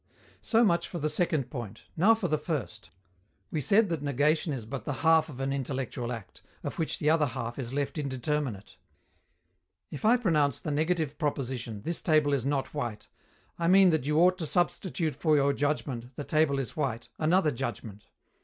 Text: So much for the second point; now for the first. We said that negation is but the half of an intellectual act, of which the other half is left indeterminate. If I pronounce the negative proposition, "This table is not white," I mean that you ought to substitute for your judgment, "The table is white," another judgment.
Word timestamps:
So 0.41 0.63
much 0.63 0.87
for 0.87 0.97
the 0.97 1.09
second 1.11 1.51
point; 1.51 1.83
now 1.95 2.15
for 2.15 2.27
the 2.27 2.39
first. 2.39 2.89
We 3.51 3.61
said 3.61 3.89
that 3.89 4.01
negation 4.01 4.51
is 4.51 4.65
but 4.65 4.83
the 4.83 4.93
half 5.05 5.29
of 5.29 5.39
an 5.39 5.53
intellectual 5.53 6.11
act, 6.11 6.41
of 6.63 6.79
which 6.79 6.97
the 6.97 7.11
other 7.11 7.27
half 7.27 7.59
is 7.59 7.71
left 7.71 7.99
indeterminate. 7.99 8.77
If 9.91 10.03
I 10.03 10.17
pronounce 10.17 10.59
the 10.59 10.71
negative 10.71 11.19
proposition, 11.19 11.83
"This 11.83 12.01
table 12.01 12.33
is 12.33 12.47
not 12.47 12.73
white," 12.73 13.09
I 13.59 13.67
mean 13.67 13.91
that 13.91 14.07
you 14.07 14.17
ought 14.17 14.39
to 14.39 14.47
substitute 14.47 15.13
for 15.13 15.35
your 15.35 15.53
judgment, 15.53 16.15
"The 16.15 16.23
table 16.23 16.57
is 16.57 16.75
white," 16.75 17.09
another 17.19 17.51
judgment. 17.51 18.05